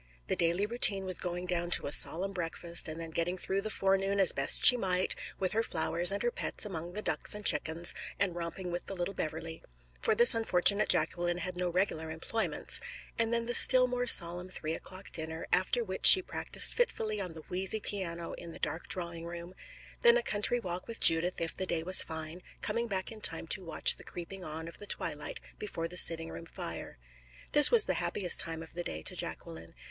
[0.25, 3.69] The daily routine was going down to a solemn breakfast, and then getting through the
[3.69, 7.45] forenoon as best she might, with her flowers, and her pets among the ducks and
[7.45, 9.61] chickens, and romping with the little Beverley
[9.99, 12.81] for this unfortunate Jacqueline had no regular employments
[13.19, 17.33] and then the still more solemn three o'clock dinner, after which she practiced fitfully on
[17.33, 19.53] the wheezy piano in the dark drawing room;
[20.01, 23.45] then a country walk with Judith, if the day was fine, coming back in time
[23.49, 26.97] to watch the creeping on of the twilight before the sitting room fire.
[27.51, 29.75] This was the happiest time of the day to Jacqueline.